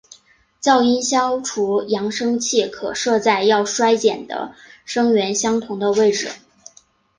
[0.59, 6.31] 噪音消除扬声器可设在要衰减的声源相同的位置。